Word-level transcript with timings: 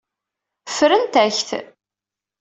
Ffrent-ak-t. 0.69 1.49